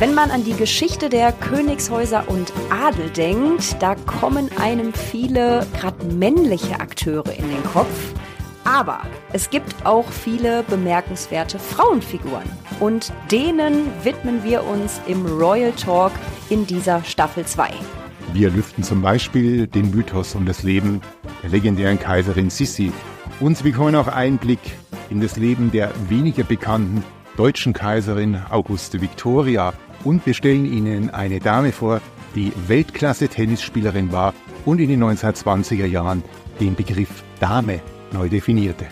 [0.00, 6.06] Wenn man an die Geschichte der Königshäuser und Adel denkt, da kommen einem viele, gerade
[6.06, 8.14] männliche Akteure in den Kopf.
[8.64, 9.02] Aber
[9.34, 12.48] es gibt auch viele bemerkenswerte Frauenfiguren.
[12.80, 16.12] Und denen widmen wir uns im Royal Talk
[16.48, 17.68] in dieser Staffel 2.
[18.32, 21.02] Wir lüften zum Beispiel den Mythos um das Leben
[21.42, 22.90] der legendären Kaiserin Sissi.
[23.38, 24.60] Und Sie bekommen auch Einblick
[25.10, 27.04] in das Leben der weniger bekannten
[27.36, 29.74] deutschen Kaiserin Auguste Victoria.
[30.04, 32.00] Und wir stellen Ihnen eine Dame vor,
[32.34, 36.22] die Weltklasse-Tennisspielerin war und in den 1920er Jahren
[36.58, 37.80] den Begriff Dame
[38.12, 38.86] neu definierte.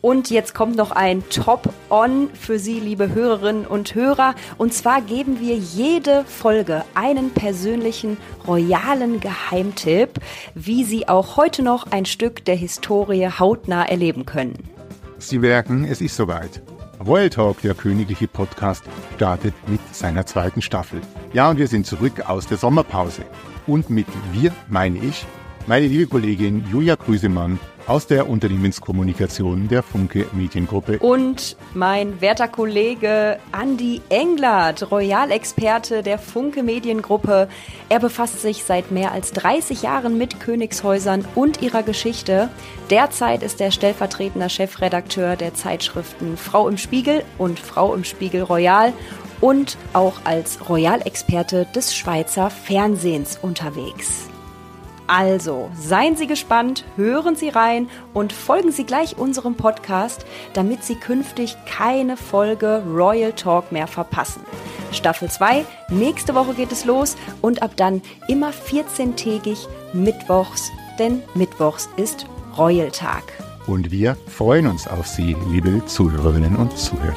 [0.00, 4.34] Und jetzt kommt noch ein Top-On für Sie, liebe Hörerinnen und Hörer.
[4.56, 8.16] Und zwar geben wir jede Folge einen persönlichen
[8.48, 10.18] royalen Geheimtipp,
[10.54, 14.70] wie Sie auch heute noch ein Stück der Historie hautnah erleben können.
[15.18, 16.62] Sie merken, es ist soweit.
[17.06, 18.84] Royal Talk, der königliche Podcast,
[19.16, 21.00] startet mit seiner zweiten Staffel.
[21.32, 23.22] Ja, und wir sind zurück aus der Sommerpause.
[23.66, 25.24] Und mit wir meine ich
[25.66, 30.98] meine liebe Kollegin Julia Grüsemann aus der Unternehmenskommunikation der Funke Mediengruppe.
[30.98, 37.48] Und mein werter Kollege Andy Englert, Royalexperte der Funke Mediengruppe.
[37.88, 42.48] Er befasst sich seit mehr als 30 Jahren mit Königshäusern und ihrer Geschichte.
[42.90, 48.92] Derzeit ist er stellvertretender Chefredakteur der Zeitschriften Frau im Spiegel und Frau im Spiegel Royal
[49.40, 54.29] und auch als Royalexperte des Schweizer Fernsehens unterwegs.
[55.10, 60.94] Also, seien Sie gespannt, hören Sie rein und folgen Sie gleich unserem Podcast, damit Sie
[60.94, 64.42] künftig keine Folge Royal Talk mehr verpassen.
[64.92, 71.88] Staffel 2, nächste Woche geht es los und ab dann immer 14-tägig mittwochs, denn mittwochs
[71.96, 73.24] ist Royal Tag.
[73.66, 77.16] Und wir freuen uns auf Sie, liebe Zuhörerinnen und Zuhörer.